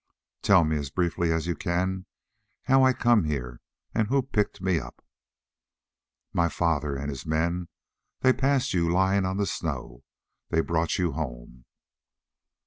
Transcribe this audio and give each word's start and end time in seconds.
"Tell 0.41 0.63
me 0.63 0.77
as 0.77 0.89
briefly 0.89 1.31
as 1.31 1.45
you 1.45 1.55
can 1.55 2.07
how 2.63 2.81
I 2.83 2.91
come 2.91 3.25
here, 3.25 3.61
and 3.93 4.07
who 4.07 4.23
picked 4.23 4.59
me 4.59 4.79
up." 4.79 5.05
"My 6.33 6.49
father 6.49 6.95
and 6.95 7.07
his 7.11 7.23
men. 7.27 7.67
They 8.21 8.33
passed 8.33 8.73
you 8.73 8.91
lying 8.91 9.25
on 9.27 9.37
the 9.37 9.45
snow. 9.45 10.03
They 10.49 10.61
brought 10.61 10.97
you 10.97 11.11
home." 11.11 11.65